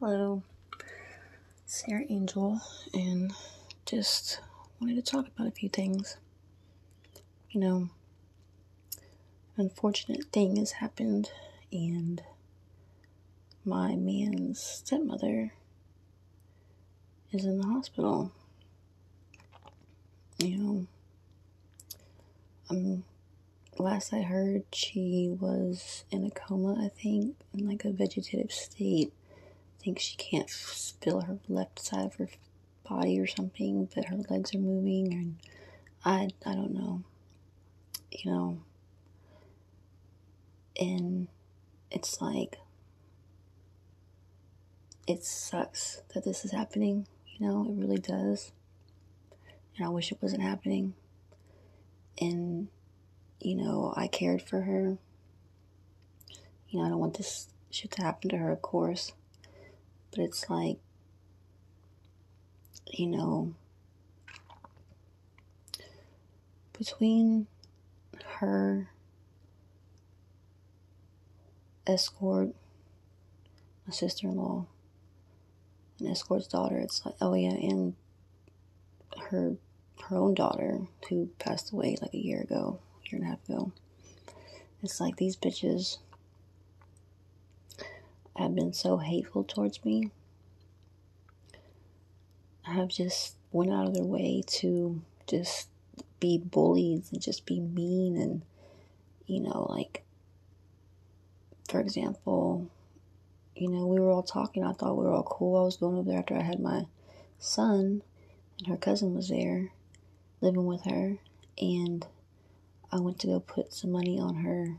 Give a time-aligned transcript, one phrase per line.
[0.00, 0.44] Hello,
[1.66, 2.60] Sarah Angel,
[2.94, 3.32] and
[3.84, 4.40] just
[4.80, 6.16] wanted to talk about a few things.
[7.50, 7.88] You know,
[9.56, 11.32] unfortunate thing has happened,
[11.72, 12.22] and
[13.64, 15.52] my man's stepmother
[17.32, 18.30] is in the hospital.
[20.38, 20.86] You know,
[22.70, 23.02] um,
[23.80, 29.12] last I heard, she was in a coma, I think, in like a vegetative state.
[29.88, 32.28] Think she can't feel her left side of her
[32.86, 35.36] body or something, but her legs are moving, and
[36.04, 37.04] I, I don't know.
[38.12, 38.60] You know,
[40.78, 41.28] and
[41.90, 42.58] it's like,
[45.06, 48.52] it sucks that this is happening, you know, it really does.
[49.78, 50.92] And I wish it wasn't happening.
[52.20, 52.68] And
[53.40, 54.98] you know, I cared for her.
[56.68, 59.12] You know, I don't want this shit to happen to her, of course.
[60.18, 60.78] But it's like,
[62.92, 63.54] you know,
[66.76, 67.46] between
[68.40, 68.90] her
[71.86, 72.48] escort,
[73.86, 74.66] my sister in law,
[76.00, 77.94] and escort's daughter, it's like, oh yeah, and
[79.30, 79.54] her
[80.08, 83.70] her own daughter who passed away like a year ago year and a half ago.
[84.82, 85.98] It's like these bitches
[88.38, 90.10] have been so hateful towards me.
[92.62, 95.68] Have just went out of their way to just
[96.20, 98.42] be bullies and just be mean and
[99.26, 100.02] you know like
[101.68, 102.68] for example
[103.54, 105.96] you know we were all talking i thought we were all cool i was going
[105.96, 106.84] over there after i had my
[107.38, 108.02] son
[108.58, 109.70] and her cousin was there
[110.40, 111.18] living with her
[111.60, 112.06] and
[112.90, 114.78] I went to go put some money on her,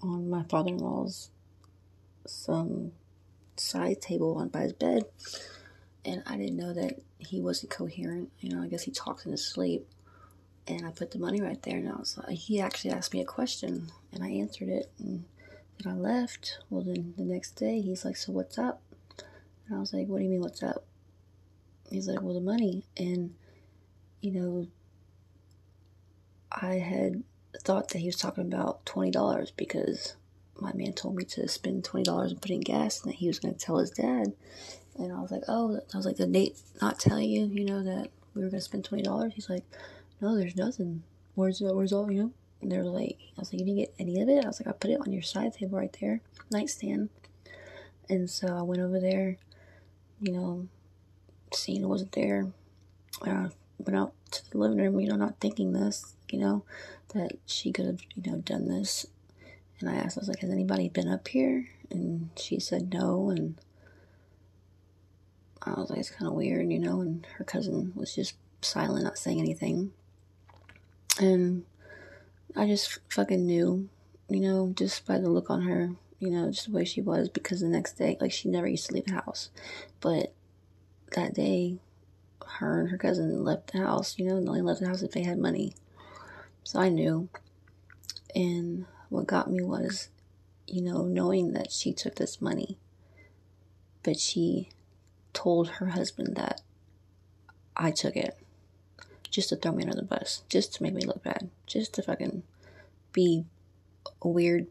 [0.00, 1.30] on my father in law's
[2.26, 2.92] some
[3.56, 5.04] side table on by his bed,
[6.04, 8.30] and I didn't know that he wasn't coherent.
[8.40, 9.88] You know, I guess he talks in his sleep.
[10.66, 13.20] And I put the money right there, and I was like, he actually asked me
[13.20, 15.24] a question, and I answered it, and
[15.78, 16.58] then I left.
[16.70, 18.80] Well, then the next day, he's like, "So what's up?"
[19.66, 20.86] And I was like, "What do you mean, what's up?"
[21.90, 23.34] He's like, "Well, the money," and
[24.22, 24.66] you know,
[26.50, 27.24] I had
[27.62, 30.16] thought that he was talking about $20 because
[30.60, 33.38] my man told me to spend $20 and put in gas and that he was
[33.38, 34.32] going to tell his dad.
[34.96, 37.82] And I was like, oh, I was like, did Nate not tell you, you know,
[37.82, 39.32] that we were going to spend $20?
[39.32, 39.64] He's like,
[40.20, 41.02] no, there's nothing.
[41.34, 42.30] Where's, where's all, you know?
[42.62, 44.44] And they're like, I was like, you didn't get any of it?
[44.44, 46.20] I was like, I put it on your side table right there,
[46.50, 47.10] nightstand.
[48.08, 49.36] And so I went over there,
[50.20, 50.68] you know,
[51.52, 52.46] seeing it wasn't there.
[53.22, 53.48] I
[53.78, 56.64] went out to the living room, you know, not thinking this, you know
[57.14, 59.06] that she could have, you know, done this.
[59.84, 61.68] And I asked, I was like, has anybody been up here?
[61.90, 63.28] And she said no.
[63.28, 63.60] And
[65.60, 67.02] I was like, it's kind of weird, you know.
[67.02, 69.92] And her cousin was just silent, not saying anything.
[71.20, 71.64] And
[72.56, 73.90] I just fucking knew,
[74.30, 77.28] you know, just by the look on her, you know, just the way she was.
[77.28, 79.50] Because the next day, like, she never used to leave the house.
[80.00, 80.32] But
[81.14, 81.76] that day,
[82.46, 85.10] her and her cousin left the house, you know, and only left the house if
[85.10, 85.74] they had money.
[86.62, 87.28] So I knew.
[88.34, 90.08] And what got me was,
[90.66, 92.78] you know, knowing that she took this money,
[94.02, 94.70] but she
[95.32, 96.60] told her husband that
[97.76, 98.38] I took it
[99.30, 102.02] just to throw me under the bus, just to make me look bad, just to
[102.02, 102.44] fucking
[103.12, 103.44] be
[104.22, 104.66] weird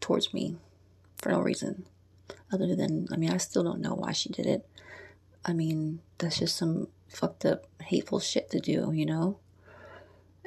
[0.00, 0.56] towards me
[1.16, 1.84] for no reason.
[2.52, 4.66] Other than, I mean, I still don't know why she did it.
[5.44, 9.38] I mean, that's just some fucked up, hateful shit to do, you know?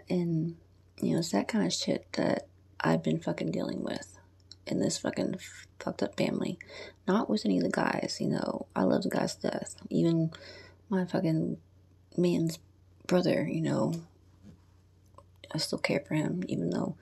[0.10, 0.58] And
[1.02, 2.48] you know, it's that kind of shit that
[2.84, 4.18] I've been fucking dealing with
[4.66, 5.38] in this fucking
[5.80, 6.60] fucked up family.
[7.08, 8.68] Not with any of the guys, you know.
[8.76, 9.76] I love the guys to death.
[9.90, 10.32] Even
[10.90, 11.58] my fucking
[12.18, 12.60] man's
[13.08, 13.94] brother, you know.
[15.54, 16.96] I still care for him, even though,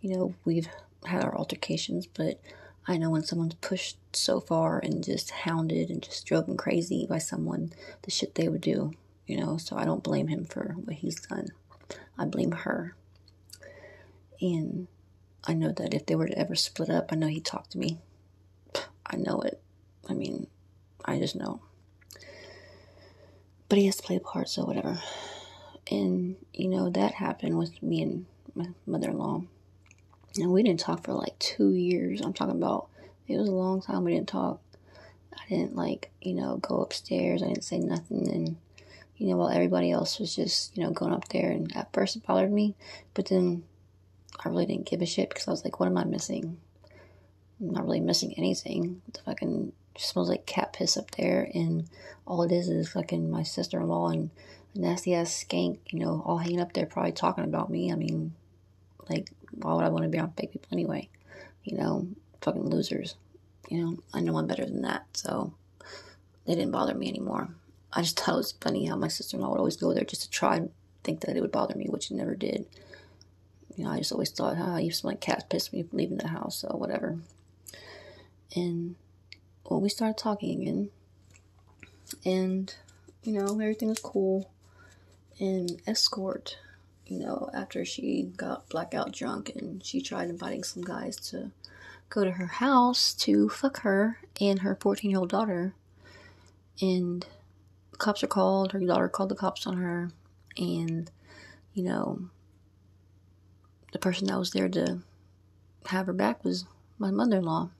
[0.00, 0.68] you know, we've
[1.04, 2.40] had our altercations, but
[2.86, 7.18] I know when someone's pushed so far and just hounded and just driven crazy by
[7.18, 7.72] someone,
[8.02, 8.92] the shit they would do,
[9.26, 11.48] you know, so I don't blame him for what he's done.
[12.16, 12.94] I blame her
[14.40, 14.86] and
[15.48, 17.78] I know that if they were to ever split up, I know he'd talk to
[17.78, 17.98] me.
[19.06, 19.60] I know it.
[20.08, 20.48] I mean,
[21.04, 21.60] I just know.
[23.68, 25.00] But he has to play a part, so whatever.
[25.90, 29.42] And, you know, that happened with me and my mother in law.
[30.36, 32.20] And we didn't talk for like two years.
[32.20, 32.88] I'm talking about,
[33.28, 34.60] it was a long time we didn't talk.
[35.32, 37.42] I didn't, like, you know, go upstairs.
[37.42, 38.28] I didn't say nothing.
[38.32, 38.56] And,
[39.16, 41.50] you know, while everybody else was just, you know, going up there.
[41.50, 42.74] And at first it bothered me.
[43.14, 43.62] But then
[44.46, 46.58] I really didn't give a shit because I was like, what am I missing?
[47.60, 49.02] I'm not really missing anything.
[49.12, 51.88] The fucking smells like cat piss up there, and
[52.26, 54.30] all it is is fucking my sister in law and
[54.74, 57.90] nasty ass skank, you know, all hanging up there, probably talking about me.
[57.90, 58.34] I mean,
[59.08, 61.08] like, why would I want to be around fake people anyway?
[61.64, 62.06] You know,
[62.42, 63.16] fucking losers.
[63.68, 65.52] You know, I know I'm better than that, so
[66.46, 67.48] they didn't bother me anymore.
[67.92, 70.04] I just thought it was funny how my sister in law would always go there
[70.04, 70.70] just to try and
[71.02, 72.66] think that it would bother me, which it never did.
[73.76, 76.28] You know, I just always thought, ah, you smell like cat piss me leaving the
[76.28, 77.18] house, so whatever.
[78.54, 78.96] And
[79.64, 80.90] well, we started talking again,
[82.24, 82.74] and
[83.22, 84.50] you know, everything was cool.
[85.38, 86.56] And escort,
[87.06, 91.50] you know, after she got blackout drunk and she tried inviting some guys to
[92.08, 95.74] go to her house to fuck her and her 14 year old daughter.
[96.80, 97.26] And
[97.90, 100.10] the cops are called, her daughter called the cops on her,
[100.56, 101.10] and,
[101.74, 102.28] you know,
[103.92, 105.00] the person that was there to
[105.86, 106.64] have her back was
[106.98, 107.70] my mother in law.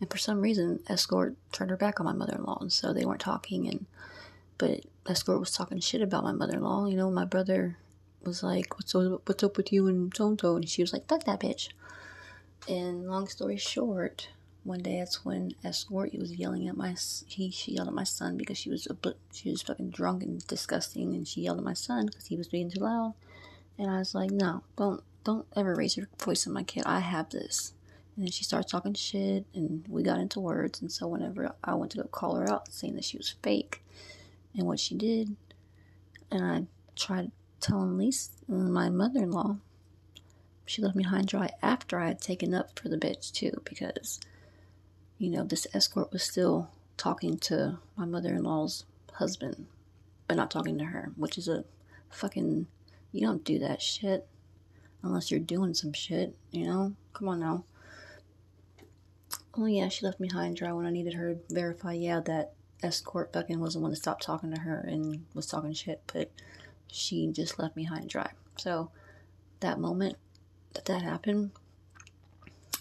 [0.00, 2.92] And for some reason, Escort turned her back on my mother in law, and so
[2.92, 3.68] they weren't talking.
[3.68, 3.86] And
[4.58, 6.86] but Escort was talking shit about my mother in law.
[6.86, 7.76] You know, my brother
[8.24, 11.24] was like, "What's up, what's up with you and Tonto?" And she was like, "Fuck
[11.24, 11.70] that bitch."
[12.68, 14.28] And long story short,
[14.64, 16.96] one day that's when Escort he was yelling at my
[17.26, 18.96] he she yelled at my son because she was a
[19.32, 22.48] she was fucking drunk and disgusting, and she yelled at my son because he was
[22.48, 23.14] being too loud.
[23.78, 26.84] And I was like, "No, don't don't ever raise your voice on my kid.
[26.86, 27.72] I have this."
[28.14, 30.80] And then she starts talking shit, and we got into words.
[30.80, 33.82] And so whenever I went to go call her out, saying that she was fake,
[34.56, 35.36] and what she did,
[36.30, 39.56] and I tried telling Lisa, my mother-in-law,
[40.66, 43.60] she left me high and dry after I had taken up for the bitch too,
[43.64, 44.20] because
[45.18, 48.84] you know this escort was still talking to my mother-in-law's
[49.14, 49.66] husband,
[50.28, 51.64] but not talking to her, which is a
[52.10, 52.66] fucking
[53.12, 54.26] you don't do that shit
[55.04, 56.94] unless you're doing some shit, you know.
[57.12, 57.64] Come on now.
[59.56, 62.20] Oh yeah, she left me high and dry when I needed her to verify, yeah,
[62.20, 66.02] that escort fucking was the one that stopped talking to her and was talking shit,
[66.12, 66.30] but
[66.90, 68.30] she just left me high and dry.
[68.56, 68.90] So
[69.60, 70.16] that moment
[70.72, 71.52] that that happened,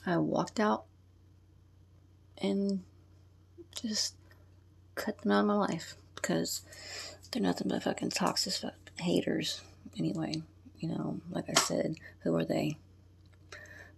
[0.06, 0.86] I walked out
[2.40, 2.84] and
[3.76, 4.16] just
[4.96, 6.62] cut them out of my life because
[7.32, 9.62] they're nothing but fucking toxic haters.
[9.98, 10.42] Anyway,
[10.84, 12.78] you know, like I said, who are they?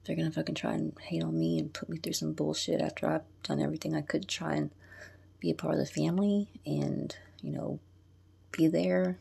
[0.05, 3.07] they're gonna fucking try and hate on me and put me through some bullshit after
[3.07, 4.69] I've done everything I could try and
[5.39, 7.79] be a part of the family and, you know,
[8.51, 9.17] be there.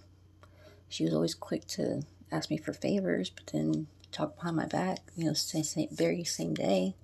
[0.89, 4.99] She was always quick to ask me for favors, but then talk behind my back,
[5.17, 6.95] you know, same, same, very same day.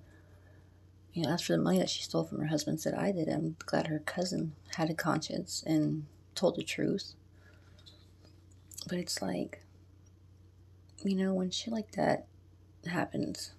[1.13, 3.27] You know, as for the money that she stole from her husband, said I did.
[3.27, 6.05] I'm glad her cousin had a conscience and
[6.35, 7.15] told the truth.
[8.87, 9.61] But it's like,
[11.03, 12.25] you know, when shit like that
[12.85, 13.51] happens,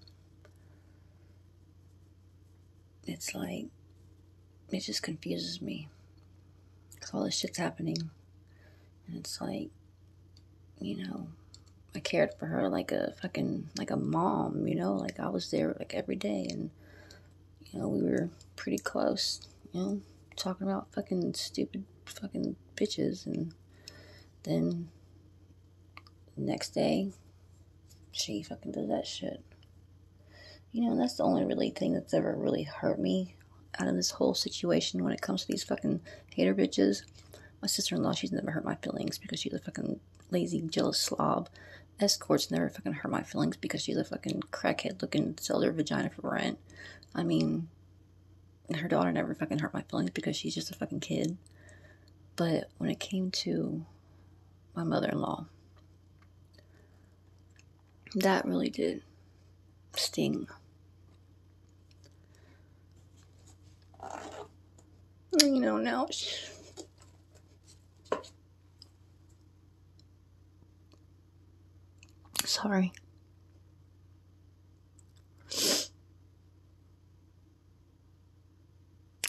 [3.06, 3.66] it's like
[4.70, 5.88] it just confuses me.
[6.94, 8.10] Because all this shit's happening
[9.12, 9.70] and it's like
[10.80, 11.28] you know
[11.94, 15.50] i cared for her like a fucking like a mom you know like i was
[15.50, 16.70] there like every day and
[17.66, 19.40] you know we were pretty close
[19.72, 20.00] you know
[20.36, 23.54] talking about fucking stupid fucking bitches and
[24.44, 24.88] then
[26.36, 27.10] next day
[28.12, 29.42] she fucking does that shit
[30.72, 33.36] you know, that's the only really thing that's ever really hurt me
[33.78, 36.00] out of this whole situation when it comes to these fucking
[36.34, 37.02] hater bitches.
[37.60, 40.00] My sister in law, she's never hurt my feelings because she's a fucking
[40.30, 41.50] lazy, jealous slob.
[42.00, 46.08] Escorts never fucking hurt my feelings because she's a fucking crackhead looking sell their vagina
[46.08, 46.58] for rent.
[47.14, 47.68] I mean,
[48.74, 51.36] her daughter never fucking hurt my feelings because she's just a fucking kid.
[52.34, 53.84] But when it came to
[54.74, 55.46] my mother in law,
[58.14, 59.02] that really did
[59.96, 60.48] sting.
[65.40, 66.08] you know, now.
[72.44, 72.92] Sorry.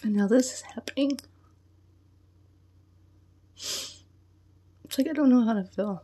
[0.03, 1.19] And now this is happening.
[3.55, 6.03] It's like I don't know how to feel.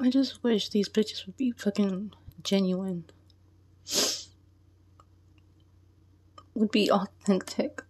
[0.00, 3.04] I just wish these bitches would be fucking genuine.
[6.54, 7.82] Would be authentic.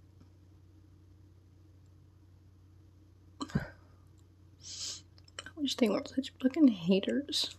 [3.54, 3.60] I
[5.56, 7.56] wish they weren't such fucking haters.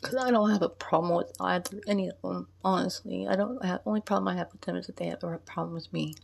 [0.00, 2.48] Cause I don't have a problem with either any of them.
[2.64, 3.64] Honestly, I don't.
[3.64, 6.14] have only problem I have with them is that they have a problem with me.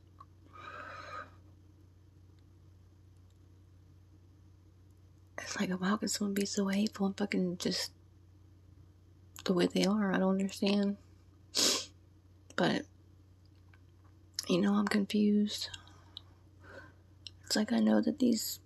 [5.69, 7.93] Like, how can someone be so hateful and fucking just
[9.45, 10.13] the way they are?
[10.13, 10.97] I don't understand.
[12.57, 12.83] But,
[14.49, 15.69] you know, I'm confused.
[17.45, 18.61] It's like I know that these.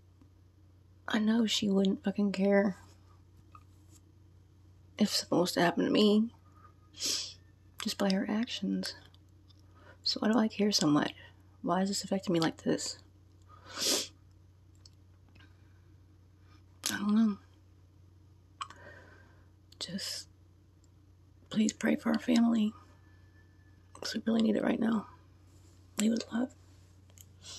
[1.09, 2.77] I know she wouldn't fucking care
[4.99, 6.31] if something was to happen to me
[7.83, 8.95] just by her actions.
[10.05, 11.13] So why do I care so much?
[11.63, 12.99] Why is this affecting me like this?
[16.93, 17.39] I don't know.
[19.79, 20.29] Just
[21.53, 22.73] please pray for our family.
[23.93, 25.07] Because we really need it right now.
[25.99, 26.55] Leave with love.